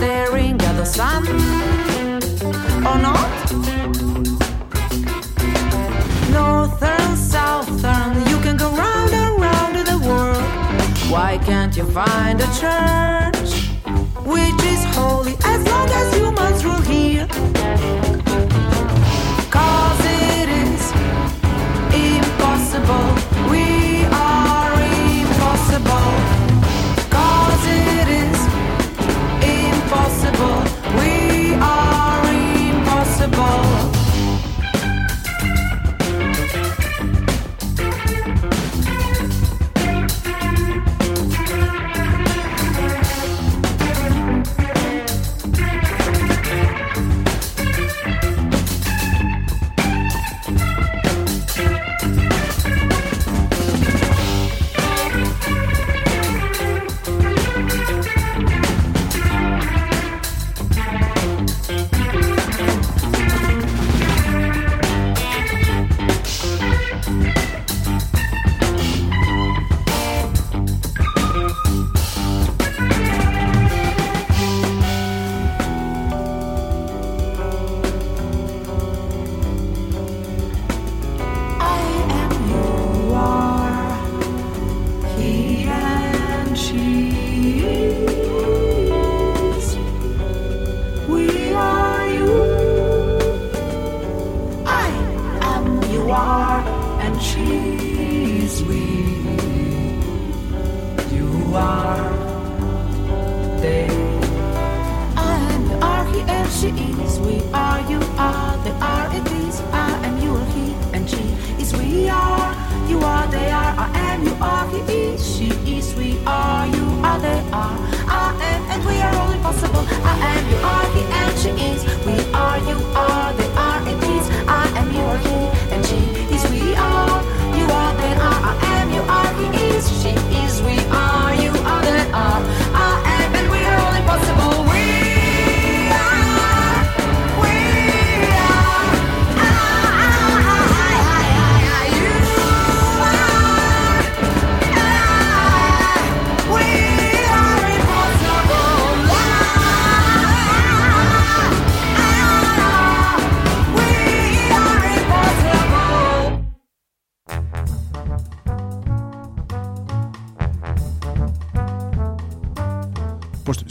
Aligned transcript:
Staring 0.00 0.60
at 0.62 0.76
the 0.76 0.84
sun, 0.84 1.26
or 2.86 2.98
not? 2.98 3.28
You 8.28 8.38
can 8.40 8.56
go 8.56 8.70
round 8.70 9.12
and 9.12 9.40
round 9.40 9.76
the 9.86 9.98
world. 10.08 10.42
Why 11.10 11.38
can't 11.38 11.76
you 11.76 11.84
find 11.84 12.40
a 12.40 12.46
church 12.60 13.50
which 14.24 14.62
is 14.64 14.84
holy 14.96 15.36
as 15.44 15.66
long 15.66 15.88
as 15.90 16.14
humans 16.14 16.64
rule 16.64 16.82
here? 16.82 17.26
Call 19.50 19.89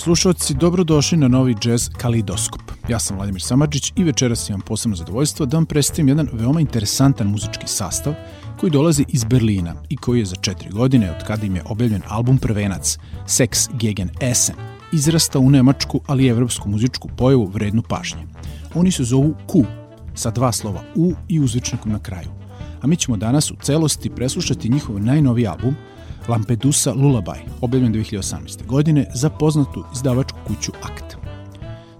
slušalci, 0.09 0.53
dobrodošli 0.53 1.17
na 1.17 1.27
novi 1.27 1.55
jazz 1.65 1.89
Kalidoskop. 1.97 2.61
Ja 2.87 2.99
sam 2.99 3.17
Vladimir 3.17 3.41
Samadžić 3.41 3.93
i 3.95 4.03
večeras 4.03 4.49
imam 4.49 4.61
posebno 4.61 4.95
zadovoljstvo 4.95 5.45
da 5.45 5.57
vam 5.57 5.65
predstavim 5.65 6.07
jedan 6.07 6.29
veoma 6.33 6.61
interesantan 6.61 7.27
muzički 7.27 7.67
sastav 7.67 8.13
koji 8.59 8.69
dolazi 8.69 9.05
iz 9.07 9.23
Berlina 9.23 9.75
i 9.89 9.97
koji 9.97 10.19
je 10.19 10.25
za 10.25 10.35
četiri 10.35 10.69
godine, 10.69 11.11
od 11.11 11.23
kada 11.27 11.45
im 11.45 11.55
je 11.55 11.63
objavljen 11.65 12.01
album 12.07 12.37
prvenac 12.37 12.97
Sex 13.27 13.69
gegen 13.73 14.09
Essen, 14.21 14.55
izrasta 14.93 15.39
u 15.39 15.49
nemačku, 15.49 16.01
ali 16.07 16.25
i 16.25 16.29
evropsku 16.29 16.69
muzičku 16.69 17.09
pojavu 17.17 17.45
vrednu 17.45 17.81
pažnje. 17.81 18.27
Oni 18.75 18.91
se 18.91 19.03
zovu 19.03 19.35
Q, 19.47 19.65
sa 20.15 20.31
dva 20.31 20.51
slova 20.51 20.81
U 20.95 21.13
i 21.27 21.39
uzvičnikom 21.39 21.91
na 21.91 21.99
kraju. 21.99 22.29
A 22.81 22.87
mi 22.87 22.95
ćemo 22.95 23.17
danas 23.17 23.51
u 23.51 23.55
celosti 23.61 24.09
preslušati 24.09 24.69
njihov 24.69 24.99
najnoviji 24.99 25.47
album– 25.47 25.75
Lampedusa 26.27 26.93
Lullaby, 26.93 27.39
objavljen 27.61 27.93
2018. 27.93 28.65
godine 28.65 29.05
za 29.13 29.29
poznatu 29.29 29.83
izdavačku 29.93 30.37
kuću 30.47 30.71
Akt. 30.83 31.17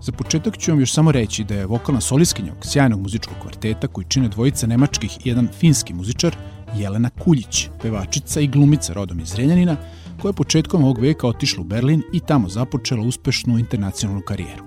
Za 0.02 0.12
početak 0.12 0.58
ću 0.58 0.72
vam 0.72 0.80
još 0.80 0.94
samo 0.94 1.12
reći 1.12 1.44
da 1.44 1.56
je 1.56 1.66
vokalna 1.66 2.02
soliskinja 2.02 2.52
ovog 2.52 2.66
sjajnog 2.66 3.02
muzičkog 3.02 3.38
kvarteta 3.42 3.88
koji 3.88 4.06
čine 4.10 4.28
dvojica 4.28 4.68
nemačkih 4.68 5.18
i 5.18 5.30
jedan 5.30 5.48
finski 5.60 5.94
muzičar, 5.94 6.36
Jelena 6.76 7.10
Kuljić, 7.10 7.70
pevačica 7.82 8.40
i 8.40 8.48
glumica 8.48 8.94
rodom 8.94 9.20
iz 9.20 9.36
Renjanina, 9.36 9.76
koja 10.22 10.30
je 10.30 10.34
početkom 10.34 10.84
ovog 10.84 11.00
veka 11.00 11.28
otišla 11.28 11.62
u 11.62 11.64
Berlin 11.64 12.02
i 12.14 12.20
tamo 12.20 12.50
započela 12.50 13.02
uspešnu 13.02 13.60
internacionalnu 13.60 14.22
karijeru. 14.22 14.64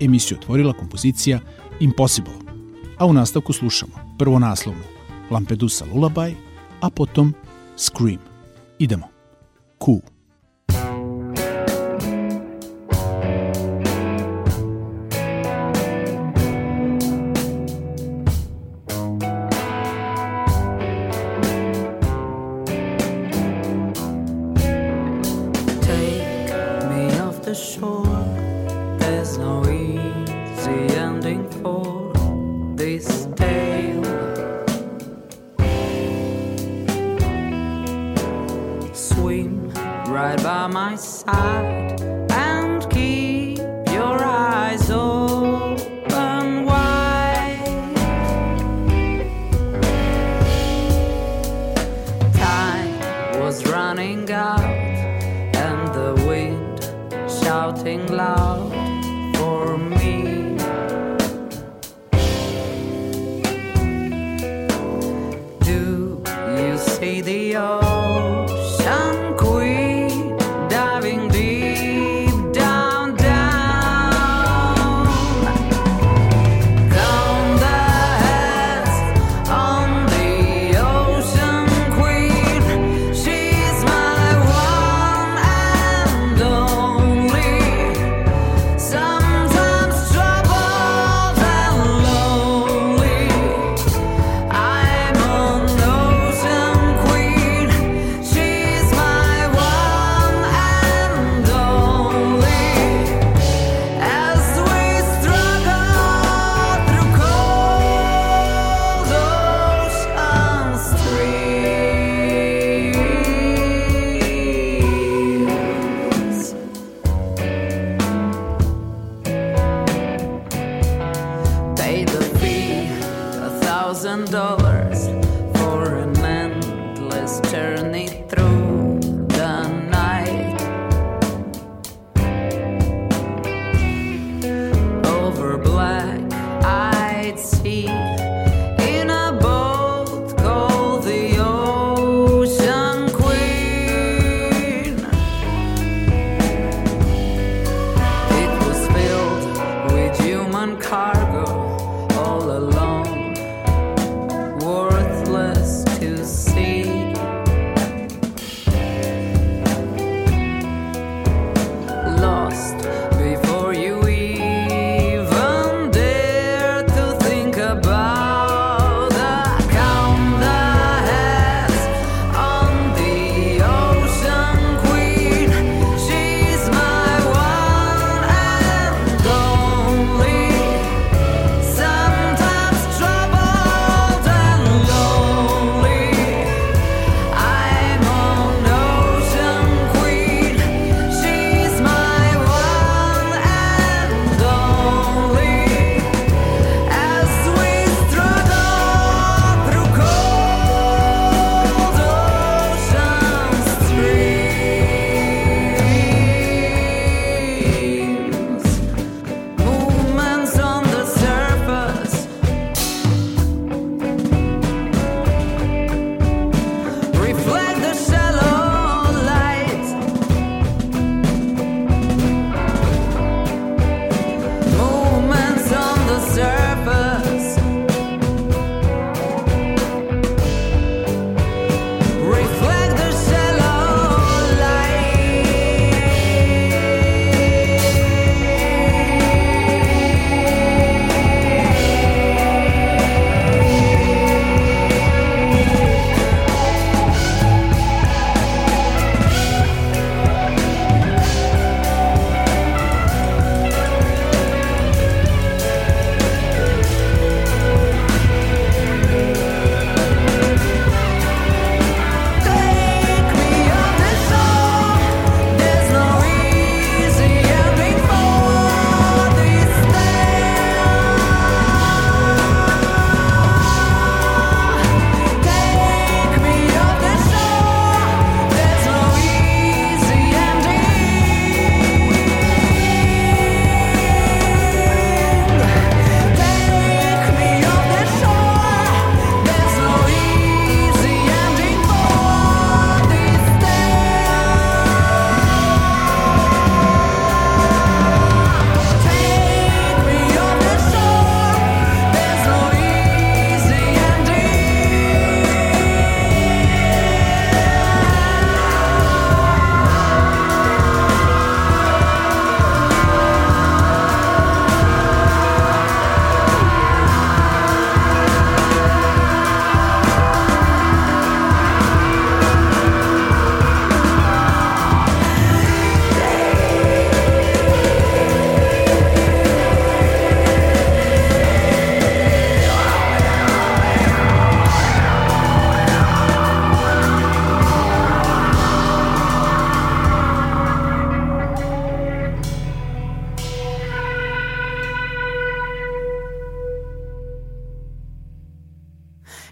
Emisiju 0.00 0.38
otvorila 0.38 0.72
kompozicija 0.72 1.40
Impossible, 1.80 2.34
a 2.98 3.06
u 3.06 3.12
nastavku 3.12 3.52
slušamo 3.52 3.92
prvo 4.18 4.38
naslovnu 4.38 4.82
Lampedusa 5.30 5.84
Lullaby, 5.94 6.34
a 6.80 6.90
potom 6.90 7.34
Scream. 7.76 8.27
Idemo. 8.78 9.10
Cool. 9.78 10.02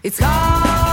It's 0.07 0.19
hard. 0.19 0.86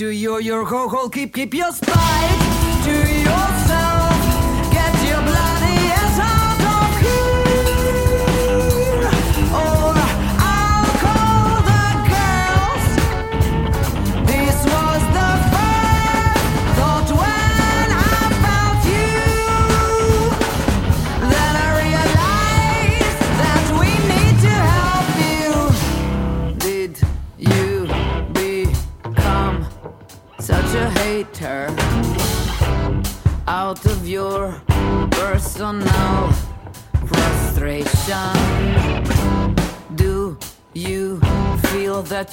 Do 0.00 0.08
your 0.08 0.40
your 0.40 0.64
whole, 0.64 0.88
whole 0.88 1.10
keep, 1.10 1.34
keep 1.34 1.52
your 1.52 1.70
spine. 1.72 2.59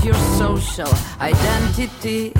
your 0.03 0.15
social 0.37 0.91
identity. 1.19 2.33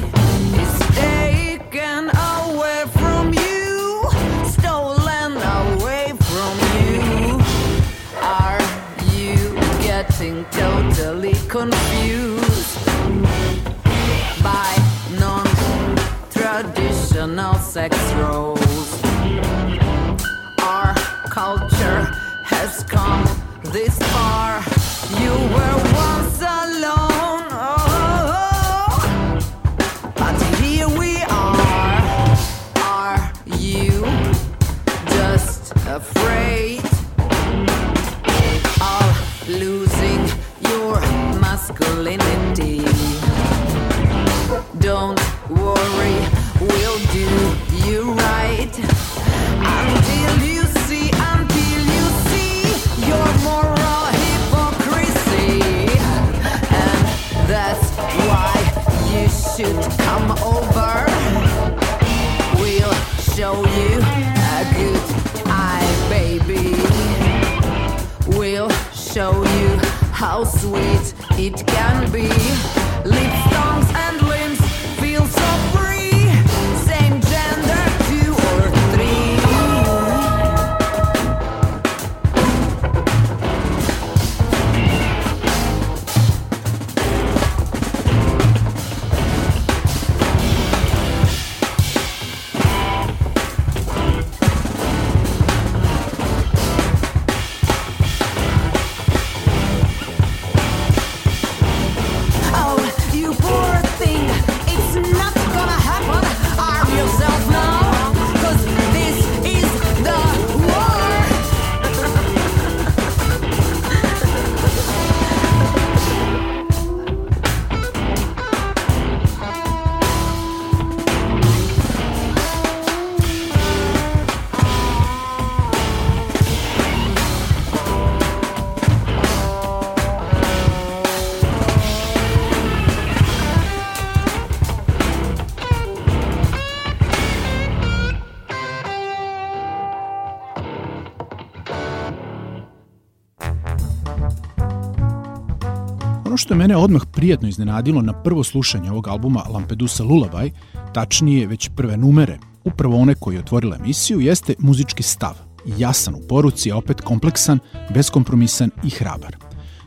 odmah 146.88 147.06
prijatno 147.12 147.48
iznenadilo 147.48 148.01
na 148.01 148.13
prvo 148.13 148.44
slušanje 148.44 148.91
ovog 148.91 149.08
albuma 149.08 149.44
Lampedusa 149.50 150.03
Lullaby, 150.03 150.51
tačnije 150.94 151.48
već 151.48 151.70
prve 151.75 151.98
numere, 151.98 152.38
upravo 152.63 152.98
one 152.98 153.15
koje 153.15 153.36
je 153.36 153.39
otvorila 153.39 153.75
emisiju, 153.75 154.20
jeste 154.20 154.53
muzički 154.60 155.03
stav. 155.03 155.34
Jasan 155.77 156.15
u 156.15 156.22
poruci, 156.29 156.72
a 156.72 156.77
opet 156.77 157.01
kompleksan, 157.01 157.60
beskompromisan 157.94 158.70
i 158.84 158.89
hrabar. 158.89 159.36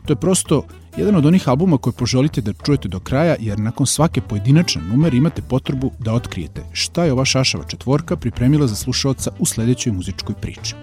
To 0.05 0.13
je 0.13 0.17
prosto 0.17 0.63
jedan 0.97 1.15
od 1.15 1.25
onih 1.25 1.49
albuma 1.49 1.77
koje 1.77 1.93
poželite 1.93 2.41
da 2.41 2.53
čujete 2.53 2.87
do 2.87 2.99
kraja, 2.99 3.35
jer 3.39 3.59
nakon 3.59 3.85
svake 3.85 4.21
pojedinačne 4.21 4.81
numere 4.81 5.17
imate 5.17 5.41
potrebu 5.41 5.91
da 5.99 6.13
otkrijete 6.13 6.61
šta 6.71 7.03
je 7.03 7.13
ova 7.13 7.25
šašava 7.25 7.63
četvorka 7.63 8.15
pripremila 8.15 8.67
za 8.67 8.75
slušalca 8.75 9.31
u 9.39 9.45
sledećoj 9.45 9.93
muzičkoj 9.93 10.35
priči. 10.41 10.75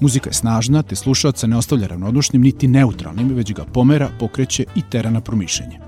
Muzika 0.00 0.30
je 0.30 0.34
snažna, 0.34 0.82
te 0.82 0.96
slušalca 0.96 1.46
ne 1.46 1.56
ostavlja 1.56 1.86
ravnodušnim 1.86 2.42
niti 2.42 2.68
neutralnim, 2.68 3.28
već 3.28 3.52
ga 3.52 3.64
pomera, 3.64 4.10
pokreće 4.18 4.64
i 4.74 4.82
tera 4.90 5.10
na 5.10 5.20
promišljanje. 5.20 5.78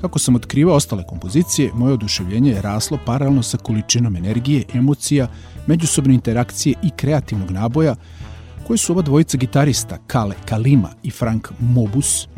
Kako 0.00 0.18
sam 0.18 0.34
otkrivao 0.34 0.76
ostale 0.76 1.04
kompozicije, 1.06 1.72
moje 1.74 1.92
oduševljenje 1.92 2.50
je 2.50 2.62
raslo 2.62 2.98
paralelno 3.06 3.42
sa 3.42 3.58
količinom 3.58 4.16
energije, 4.16 4.64
emocija, 4.74 5.28
međusobne 5.66 6.14
interakcije 6.14 6.74
i 6.82 6.90
kreativnog 6.96 7.50
naboja 7.50 7.96
koje 8.66 8.78
su 8.78 8.92
oba 8.92 9.02
dvojica 9.02 9.38
gitarista 9.38 9.98
Kale 10.06 10.34
Kalima 10.48 10.88
i 11.02 11.10
Frank 11.10 11.48
Mobus, 11.58 12.28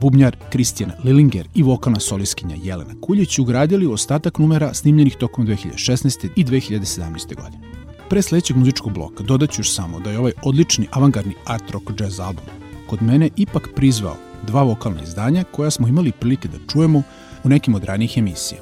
bubnjar 0.00 0.36
Kristijan 0.50 0.92
Lillinger 1.04 1.48
i 1.54 1.62
vokalna 1.62 2.00
soliskinja 2.00 2.56
Jelena 2.62 2.94
Kuljić 3.00 3.38
ugradili 3.38 3.86
u 3.86 3.92
ostatak 3.92 4.38
numera 4.38 4.74
snimljenih 4.74 5.16
tokom 5.16 5.46
2016. 5.46 6.28
i 6.36 6.44
2017. 6.44 7.34
godine. 7.42 7.73
Pre 8.14 8.22
sledećeg 8.22 8.56
muzičkog 8.56 8.92
bloka 8.92 9.22
dodaću 9.22 9.60
još 9.60 9.74
samo 9.74 10.00
da 10.00 10.10
je 10.10 10.18
ovaj 10.18 10.32
odlični 10.42 10.88
avangardni 10.90 11.34
art 11.44 11.70
rock 11.70 12.00
jazz 12.00 12.20
album 12.20 12.44
kod 12.86 13.02
mene 13.02 13.30
ipak 13.36 13.68
prizvao 13.74 14.16
dva 14.46 14.62
vokalna 14.62 15.02
izdanja 15.02 15.44
koja 15.44 15.70
smo 15.70 15.88
imali 15.88 16.12
prilike 16.12 16.48
da 16.48 16.58
čujemo 16.72 17.02
u 17.44 17.48
nekim 17.48 17.74
od 17.74 17.84
ranijih 17.84 18.18
emisija. 18.18 18.60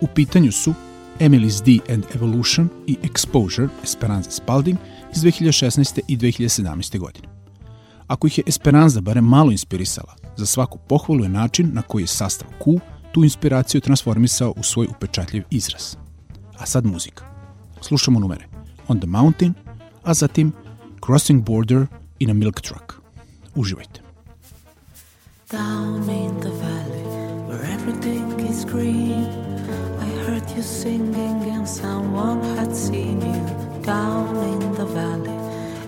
U 0.00 0.06
pitanju 0.06 0.52
su 0.52 0.74
Emily's 1.20 1.64
D 1.64 1.92
and 1.94 2.04
Evolution 2.14 2.68
i 2.86 2.96
Exposure 3.02 3.68
Esperanza 3.84 4.30
Spalding 4.30 4.78
iz 5.16 5.22
2016. 5.22 6.00
i 6.08 6.16
2017. 6.16 6.98
godine. 6.98 7.28
Ako 8.06 8.26
ih 8.26 8.38
je 8.38 8.44
Esperanza 8.46 9.00
barem 9.00 9.24
malo 9.24 9.50
inspirisala, 9.50 10.16
za 10.36 10.46
svaku 10.46 10.78
pohvalu 10.88 11.24
je 11.24 11.28
način 11.28 11.70
na 11.72 11.82
koji 11.82 12.02
je 12.02 12.06
sastav 12.06 12.48
Q 12.64 12.80
tu 13.12 13.24
inspiraciju 13.24 13.80
transformisao 13.80 14.54
u 14.56 14.62
svoj 14.62 14.86
upečatljiv 14.86 15.42
izraz. 15.50 15.96
A 16.58 16.66
sad 16.66 16.86
muzika. 16.86 17.24
Slušamo 17.80 18.20
numere 18.20 18.59
On 18.90 18.98
the 18.98 19.06
Mountain, 19.06 19.54
as 20.04 20.22
a 20.22 20.26
zatim 20.26 20.52
Crossing 21.00 21.42
Border 21.42 21.88
in 22.18 22.28
a 22.28 22.34
Milk 22.34 22.60
Truck. 22.60 23.00
Uživajte. 23.56 24.00
Down 25.48 26.08
in 26.08 26.40
the 26.40 26.50
valley 26.50 27.04
where 27.46 27.62
everything 27.76 28.26
is 28.40 28.64
green, 28.64 29.26
I 30.06 30.08
heard 30.24 30.50
you 30.56 30.62
singing 30.62 31.38
and 31.54 31.68
someone 31.68 32.42
had 32.56 32.74
seen 32.74 33.20
you. 33.20 33.40
Down 33.82 34.36
in 34.52 34.74
the 34.74 34.86
valley, 34.86 35.38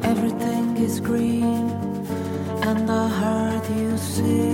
everything 0.05 0.77
is 0.77 1.01
green, 1.01 1.71
and 2.69 2.89
I 2.89 3.09
heard 3.09 3.65
you 3.77 3.99
sing. 3.99 4.52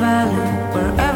Valley 0.00 0.72
where 0.74 1.11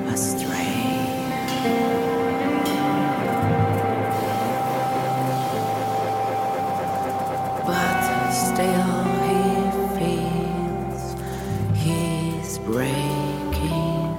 astray. 0.09 0.57
but 7.67 8.31
still 8.33 9.05
he 9.27 9.39
feels 9.99 11.05
he's 11.77 12.59
breaking 12.59 14.17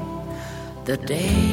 the 0.85 0.97
day. 0.97 1.50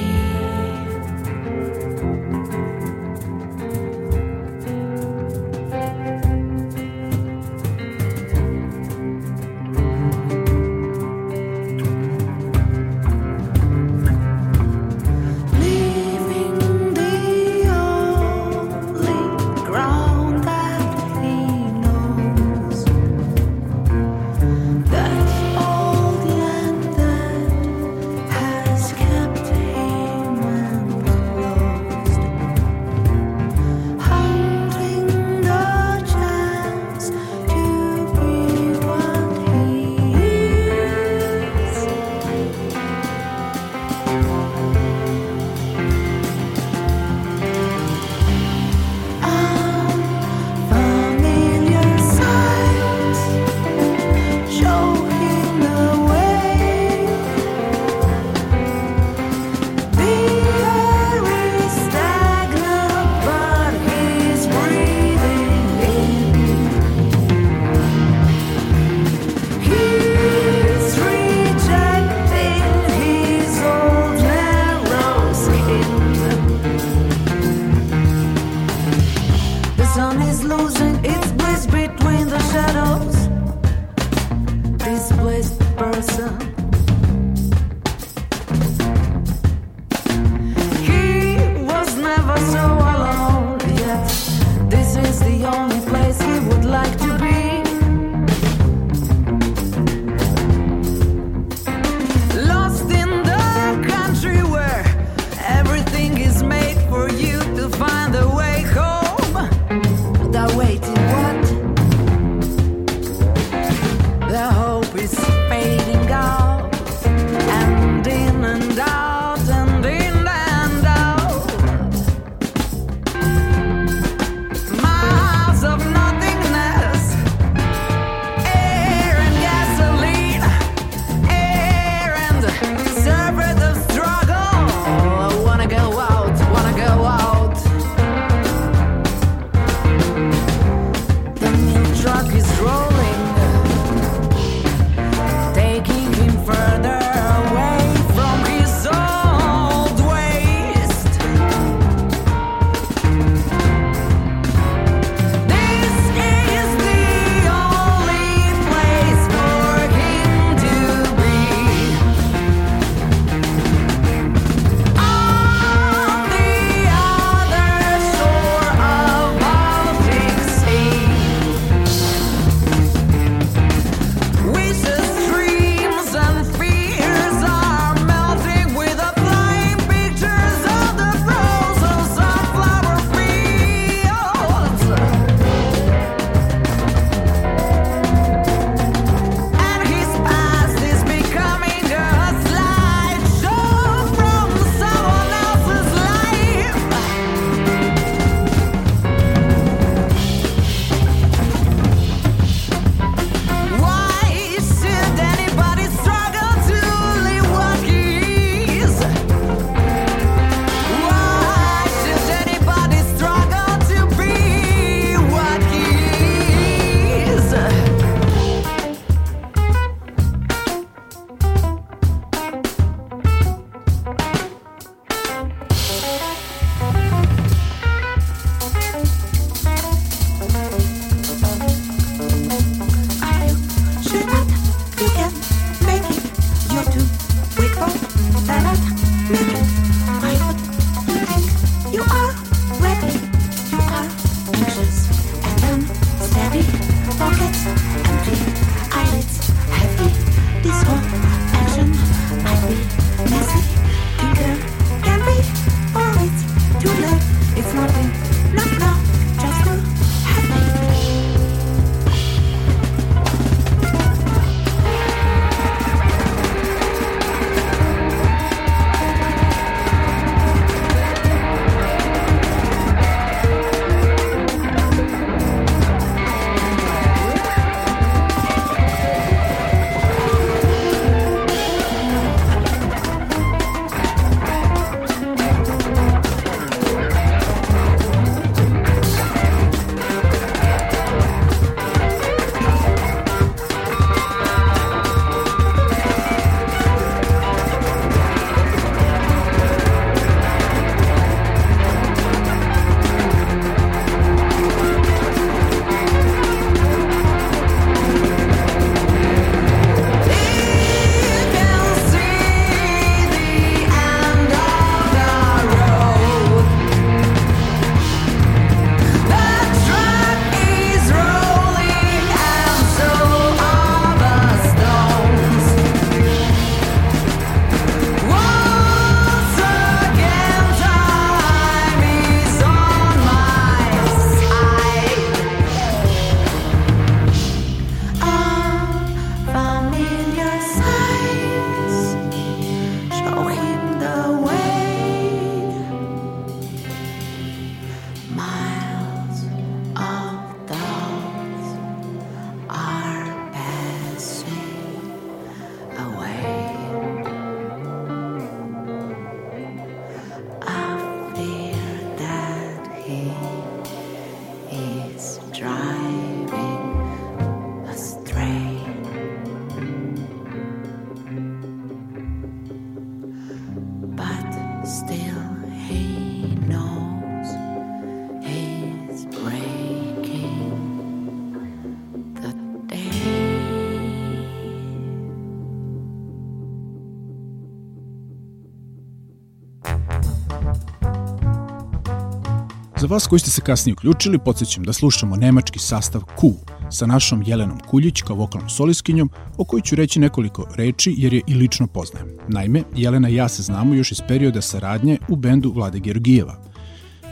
Vas 393.09 393.27
koji 393.27 393.39
ste 393.39 393.51
se 393.51 393.61
kasnije 393.61 393.93
uključili, 393.93 394.39
podsjećam 394.39 394.85
da 394.85 394.93
slušamo 394.93 395.37
nemački 395.37 395.79
sastav 395.79 396.23
Q 396.37 396.53
sa 396.91 397.07
našom 397.07 397.43
Jelenom 397.47 397.81
Kuljić 397.91 398.23
kao 398.23 398.37
vokalnom 398.37 398.71
soliskinjom, 398.71 399.31
o 399.57 399.65
kojoj 399.65 399.83
ću 399.83 399.97
reći 399.97 400.21
nekoliko 400.21 400.67
reči 400.77 401.15
jer 401.19 401.35
je 401.35 401.43
i 401.47 401.55
lično 401.55 401.87
poznajem. 401.87 402.29
Naime, 402.49 402.83
Jelena 402.97 403.29
i 403.29 403.35
ja 403.35 403.49
se 403.49 403.63
znamo 403.63 403.95
još 403.95 404.13
iz 404.13 404.21
perioda 404.29 404.63
saradnje 404.63 405.19
u 405.29 405.37
bendu 405.37 405.73
Vlade 405.73 405.99
Georgijeva, 405.99 406.57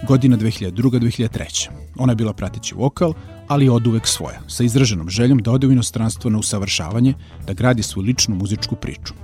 godina 0.09 0.37
2002-2003. 0.37 1.69
Ona 1.97 2.13
je 2.13 2.17
bila 2.17 2.33
prateći 2.33 2.75
vokal, 2.75 3.15
ali 3.49 3.69
od 3.69 3.87
uvek 3.87 4.07
svoja, 4.07 4.41
sa 4.49 4.65
izraženom 4.65 5.09
željom 5.09 5.39
da 5.39 5.51
ode 5.51 5.67
u 5.67 5.73
inostranstvo 5.73 6.31
na 6.31 6.39
usavršavanje, 6.39 7.15
da 7.47 7.53
gradi 7.53 7.83
svoju 7.83 8.07
ličnu 8.07 8.37
muzičku 8.37 8.77
priču. 8.77 9.15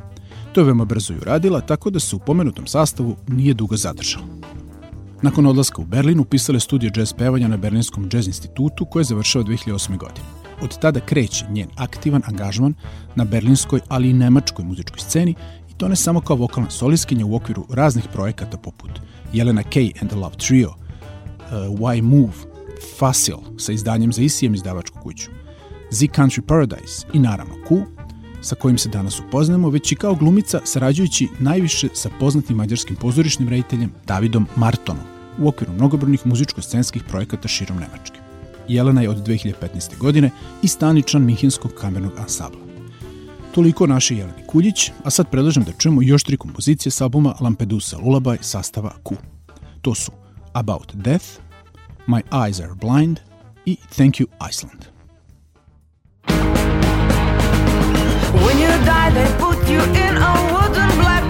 To 0.53 0.61
je 0.61 0.65
veoma 0.65 0.85
brzo 0.85 1.13
i 1.13 1.17
uradila, 1.17 1.61
tako 1.61 1.91
da 1.91 2.01
se 2.01 2.17
u 2.17 2.19
pomenutom 2.19 2.67
sastavu 2.67 3.17
nije 3.29 3.55
dugo 3.55 3.77
zadržala. 3.77 4.25
Nakon 5.23 5.47
odlaska 5.47 5.83
u 5.83 5.85
Berlin 5.85 6.21
upisala 6.21 6.57
je 6.57 6.61
studije 6.61 6.91
džez 6.91 7.13
pevanja 7.13 7.49
na 7.49 7.57
Berlinskom 7.57 8.09
džez 8.09 8.27
institutu 8.27 8.85
koje 8.85 9.01
je 9.01 9.05
završao 9.05 9.43
2008. 9.43 9.97
godine. 9.97 10.27
Od 10.63 10.79
tada 10.79 11.01
kreće 11.01 11.47
njen 11.51 11.69
aktivan 11.77 12.23
angažman 12.27 12.75
na 13.15 13.25
berlinskoj, 13.25 13.81
ali 13.89 14.11
i 14.11 14.13
nemačkoj 14.13 14.65
muzičkoj 14.65 14.99
sceni 14.99 15.35
i 15.71 15.75
to 15.77 15.89
ne 15.89 15.97
samo 15.97 16.21
kao 16.21 16.37
vokalna 16.37 16.71
soliskinja 16.71 17.27
u 17.27 17.37
okviru 17.37 17.67
raznih 17.71 18.05
projekata 18.13 18.57
poput 18.59 18.91
Jelena 19.33 19.63
Kay 19.63 20.01
and 20.01 20.11
the 20.11 20.19
Love 20.19 20.35
Trio, 20.37 20.69
uh, 20.69 21.79
Why 21.79 22.03
Move, 22.03 22.33
Facil 22.99 23.37
sa 23.59 23.73
izdanjem 23.73 24.13
za 24.13 24.23
ICM 24.23 24.55
izdavačku 24.55 24.99
kuću, 25.03 25.31
Z 25.91 26.07
Country 26.07 26.41
Paradise 26.41 27.07
i 27.13 27.19
naravno 27.19 27.55
Q, 27.69 27.85
sa 28.41 28.55
kojim 28.55 28.79
se 28.79 28.89
danas 28.89 29.21
upoznamo, 29.21 29.71
već 29.71 29.93
i 29.93 29.97
kao 29.97 30.15
glumica 30.15 30.61
sarađujući 30.65 31.29
najviše 31.39 31.89
sa 31.95 32.11
poznatim 32.21 32.57
mađarskim 32.57 32.97
pozorišnim 32.97 33.49
rediteljem 33.49 33.93
Davidom 34.07 34.47
Martonom 34.57 35.12
u 35.39 35.49
okviru 35.49 35.73
mnogobrojnih 35.73 36.27
muzičko-scenskih 36.27 37.03
projekata 37.09 37.49
širom 37.49 37.79
Nemačke. 37.79 38.21
Jelena 38.69 39.03
je 39.03 39.11
od 39.11 39.27
2015. 39.27 39.99
godine 39.99 40.31
i 40.63 40.69
staničan 40.69 41.25
Minhenskog 41.25 41.73
kamernog 41.75 42.13
ansabla. 42.19 42.61
Toliko 43.55 43.85
o 43.85 43.87
našoj 43.87 44.17
Jeleni 44.17 44.47
Kuljić, 44.47 44.91
a 45.05 45.11
sad 45.11 45.31
predlažem 45.31 45.65
da 45.65 45.73
čujemo 45.73 46.03
još 46.03 46.25
tri 46.25 46.37
kompozicije 46.37 46.91
s 46.91 47.01
albuma 47.01 47.35
Lampedusa 47.41 47.97
Lullaby 47.97 48.37
sastava 48.41 48.93
Q. 49.05 49.17
To 49.83 49.95
su 49.95 50.13
About 50.53 50.95
Death, 50.95 51.27
My 52.07 52.23
Eyes 52.31 52.65
Are 52.65 52.75
Blind 52.75 53.19
i 53.65 53.77
Thank 53.97 54.15
You 54.15 54.27
Iceland. 54.51 54.85
When 58.33 58.59
you 58.59 58.73
die, 58.85 59.11
they 59.15 59.29
put 59.39 59.69
you 59.69 59.81
in 60.07 60.17
a 60.17 60.33
wooden 60.53 60.91
black 61.01 61.22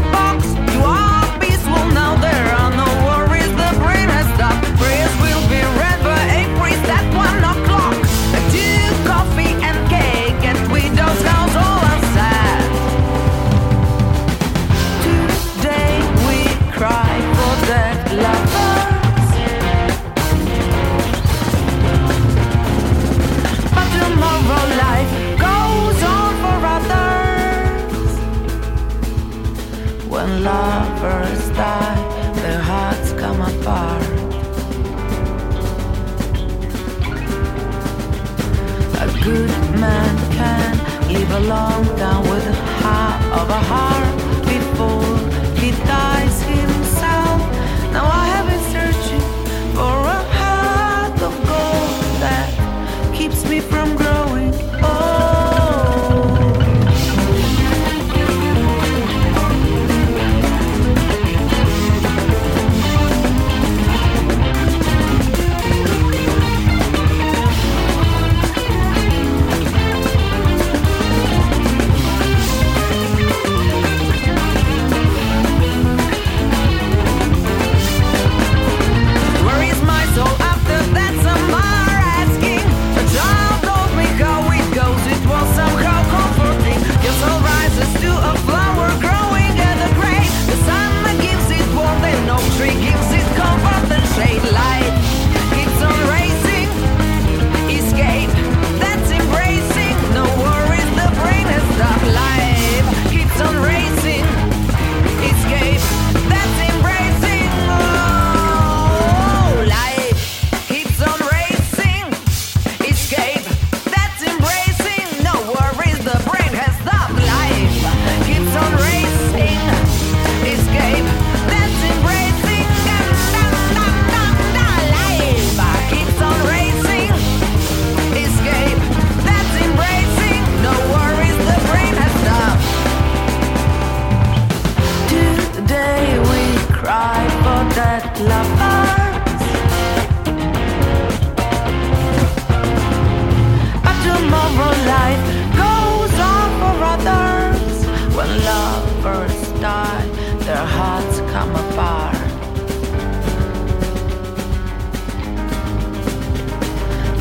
along 41.33 41.85
down 41.97 42.23
with 42.29 42.45
the 42.45 42.53
heart 42.53 43.41
of 43.41 43.49
a 43.49 43.61
heart. 43.61 44.02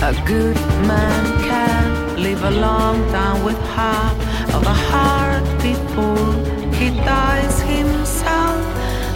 A 0.04 0.14
good 0.26 0.56
man 0.88 1.42
can 1.44 2.24
live 2.24 2.44
a 2.44 2.50
long 2.50 3.08
time 3.12 3.44
with 3.46 3.60
half 3.76 4.16
of 4.52 4.64
a 4.66 4.74
heart 4.74 5.44
before 5.62 6.34
he 6.74 6.90
dies 7.06 7.62
himself. 7.62 8.66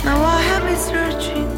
Now 0.05 0.23
I 0.23 0.39
have 0.41 0.61
been 0.61 0.77
searching 0.77 1.49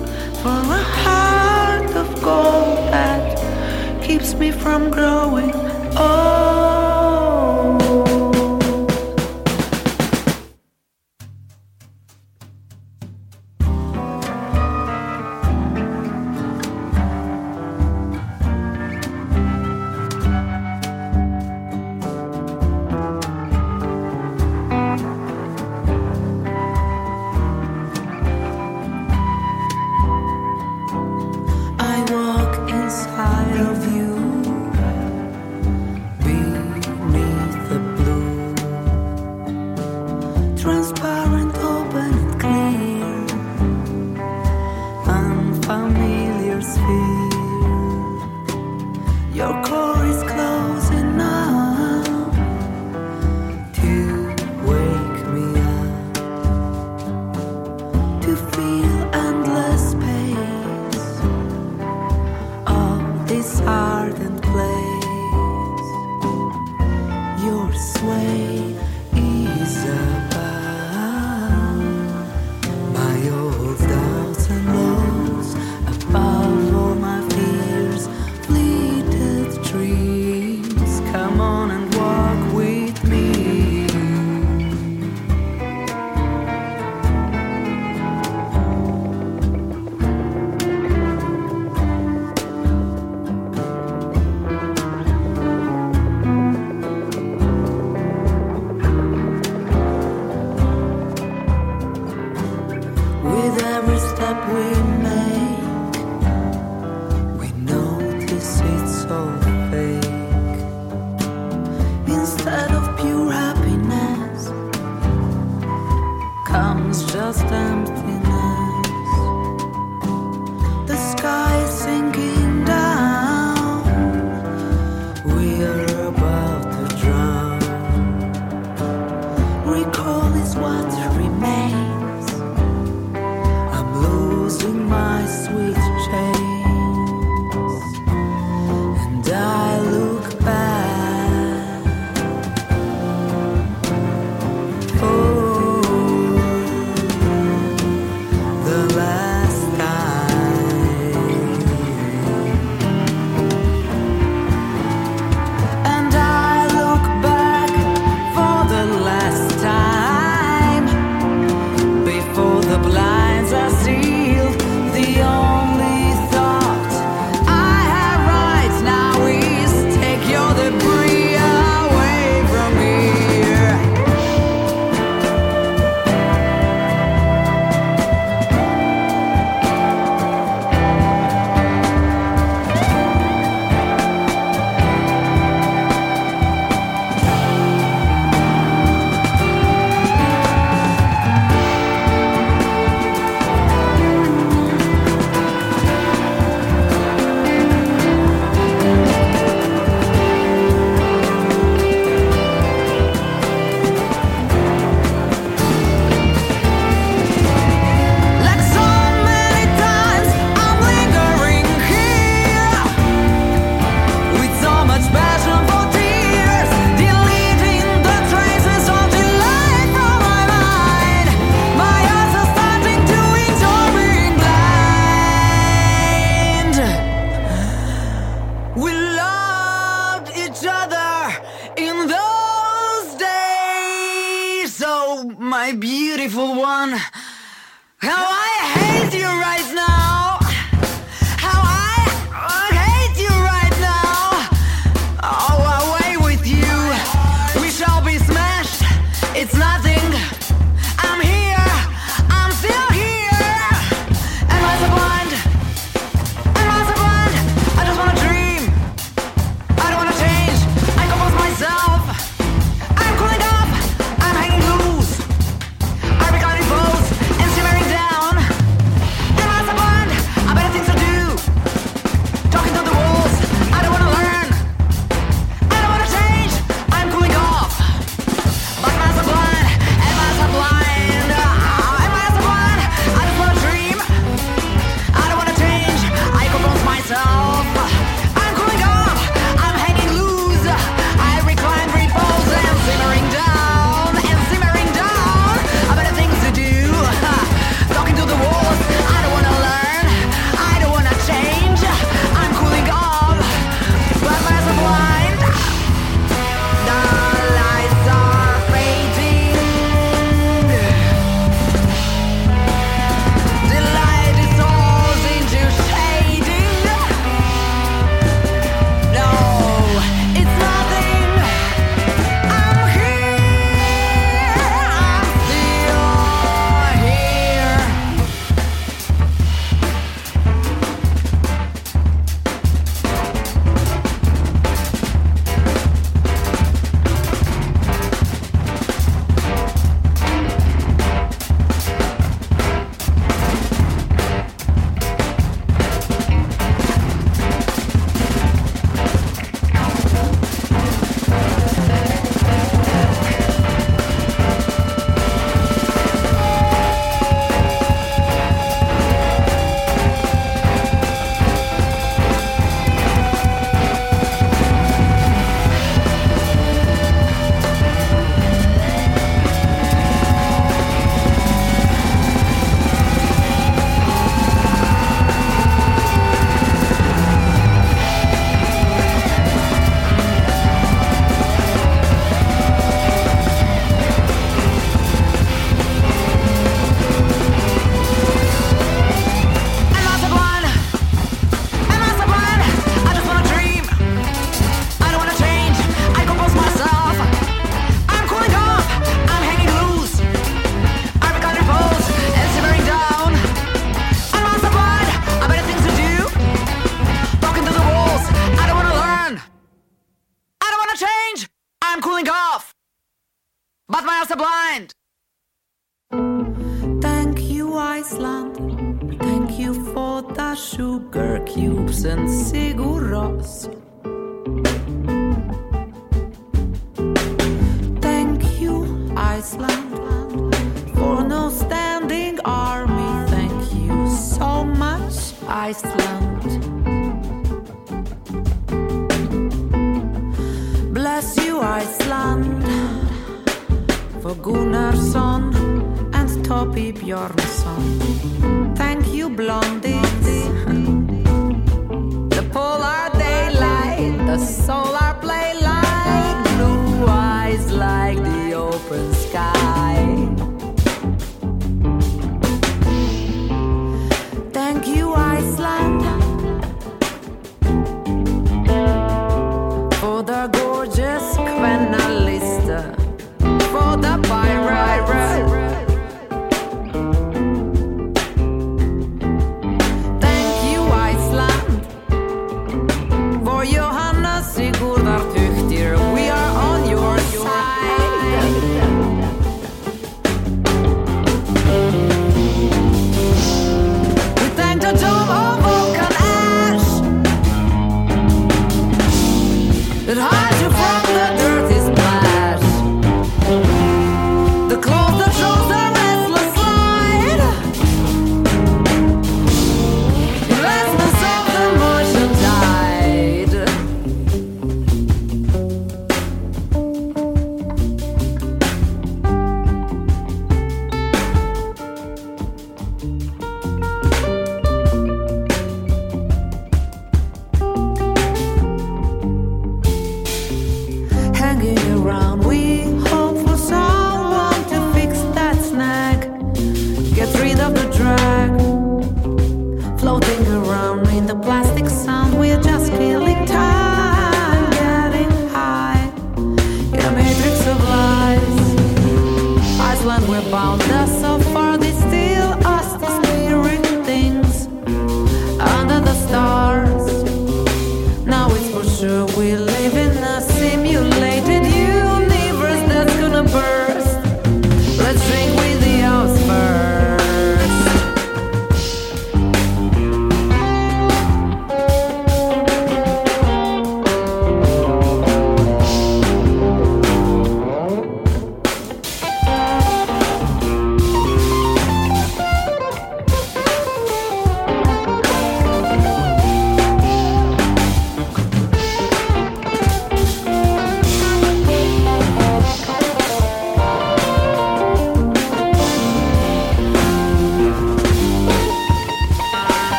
for 0.42 0.60
a 0.80 0.84
heart 1.04 1.92
of 1.94 2.08
gold 2.24 2.78
that 2.94 4.02
keeps 4.02 4.34
me 4.34 4.50
from 4.50 4.92
growing 4.92 5.54
old. 5.98 6.87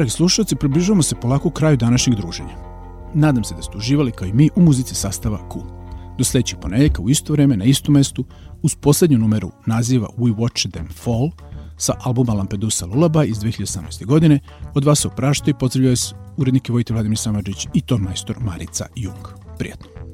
Dragi 0.00 0.10
slušalci, 0.10 0.56
približavamo 0.56 1.02
se 1.02 1.14
polako 1.14 1.50
kraju 1.50 1.76
današnjeg 1.76 2.16
druženja. 2.16 2.56
Nadam 3.14 3.44
se 3.44 3.54
da 3.54 3.62
ste 3.62 3.78
uživali 3.78 4.12
kao 4.12 4.28
i 4.28 4.32
mi 4.32 4.50
u 4.56 4.62
muzici 4.62 4.94
sastava 4.94 5.38
Q. 5.48 5.60
Do 6.18 6.24
sledećeg 6.24 6.58
ponedjeljka 6.60 7.02
u 7.02 7.10
isto 7.10 7.32
vreme 7.32 7.56
na 7.56 7.64
istom 7.64 7.94
mestu 7.94 8.24
uz 8.62 8.74
poslednju 8.74 9.18
numeru 9.18 9.50
naziva 9.66 10.08
We 10.18 10.34
Watched 10.34 10.70
Them 10.70 10.88
Fall 11.04 11.30
sa 11.76 11.94
albuma 12.00 12.32
Lampedusa 12.32 12.86
Lullaby 12.86 13.24
iz 13.24 13.38
2018. 13.38 14.06
godine 14.06 14.40
od 14.74 14.84
vas 14.84 15.00
se 15.00 15.08
opraštaju 15.08 15.54
i 15.54 15.58
pozdravljaju 15.58 15.96
se 15.96 16.14
urednike 16.36 16.72
Vojte 16.72 16.92
Vladimir 16.92 17.18
Samadžić 17.18 17.66
i 17.74 17.80
ton 17.80 18.00
majstor 18.00 18.36
Marica 18.40 18.86
Jung. 18.96 19.26
Prijetno. 19.58 20.09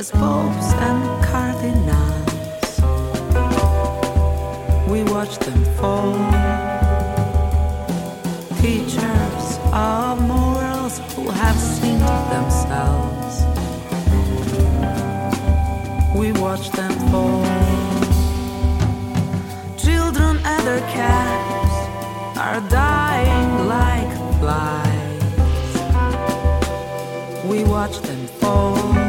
As 0.00 0.10
popes 0.12 0.72
and 0.88 1.02
cardinals, 1.30 2.70
we 4.90 5.02
watch 5.12 5.36
them 5.46 5.62
fall. 5.76 6.16
Teachers 8.62 9.46
of 9.74 10.22
morals 10.26 10.94
who 11.12 11.28
have 11.28 11.58
seen 11.76 12.00
themselves, 12.34 13.34
we 16.18 16.32
watch 16.44 16.70
them 16.70 16.94
fall. 17.10 17.44
Children 19.76 20.34
and 20.52 20.62
their 20.68 20.84
cats 20.96 21.74
are 22.38 22.60
dying 22.70 23.50
like 23.76 24.12
flies 24.40 25.00
we 27.50 27.64
watch 27.64 27.98
them 27.98 28.26
fall. 28.40 28.99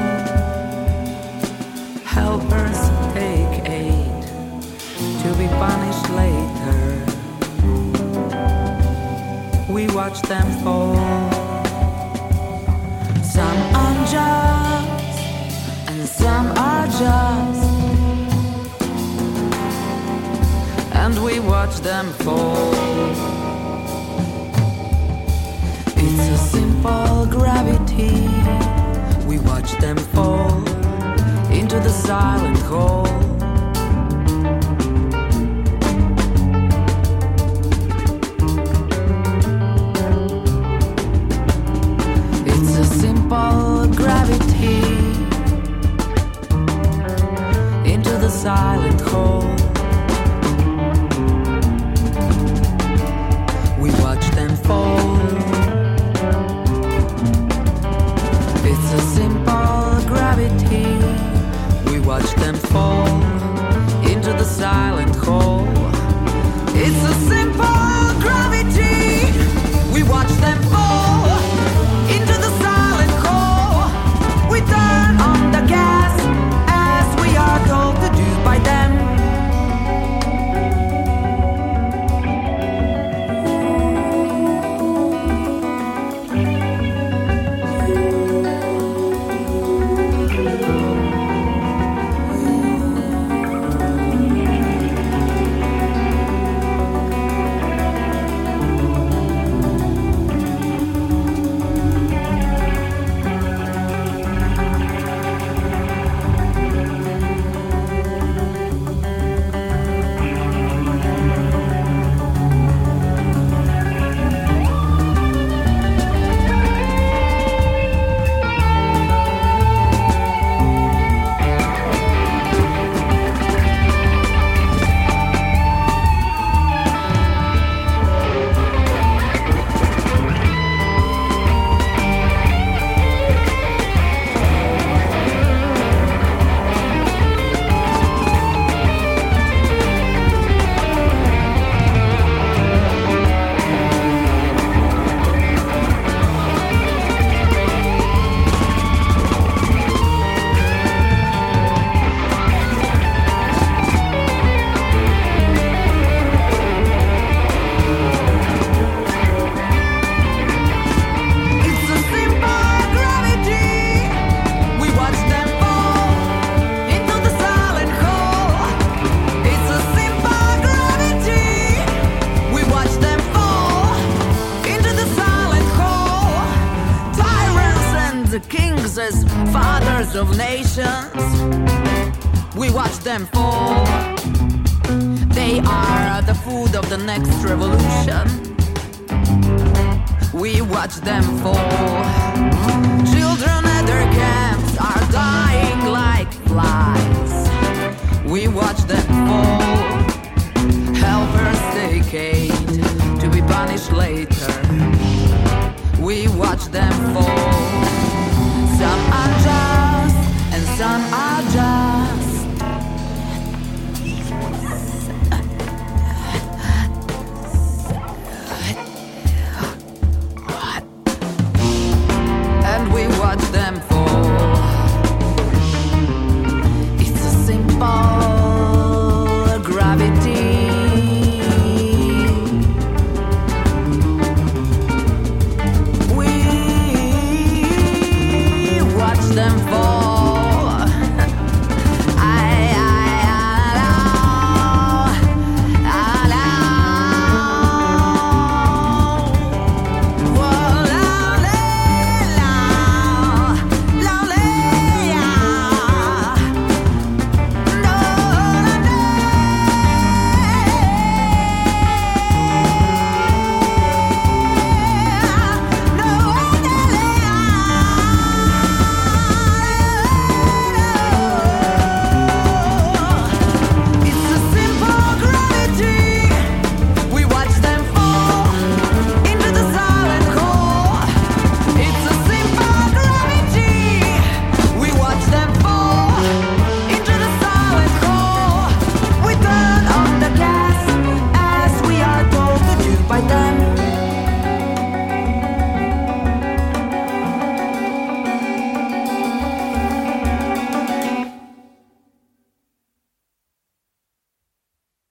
Watch 9.93 10.21
them 10.21 10.49
fall. 10.63 10.95
Some 13.23 13.57
unjust 13.75 15.19
and 15.87 16.07
some 16.07 16.51
are 16.57 16.87
just. 16.87 17.69
And 20.93 21.21
we 21.23 21.39
watch 21.39 21.75
them 21.77 22.07
fall. 22.23 22.73
It's 25.97 26.29
a 26.29 26.37
simple 26.37 27.25
gravity. 27.25 28.29
We 29.27 29.39
watch 29.39 29.71
them 29.79 29.97
fall 29.97 30.57
into 31.51 31.79
the 31.79 31.89
silent 31.89 32.59
hole. 32.59 33.30
Silent 48.41 48.99
hole. 49.01 49.55
We 53.79 53.91
watch 54.01 54.25
them 54.31 54.55
fall. 54.65 55.15
It's 58.65 58.93
a 58.93 59.01
simple 59.13 60.01
gravity. 60.07 60.89
We 61.91 61.99
watch 61.99 62.33
them 62.37 62.55
fall 62.55 63.21
into 64.11 64.33
the 64.33 64.43
silent 64.43 65.15
hole. 65.17 65.67
It's 66.73 67.03
a 67.11 67.15
simple 67.29 68.01
gravity. 68.23 69.39
We 69.93 70.01
watch 70.01 70.31
them 70.41 70.59
fall 70.63 70.80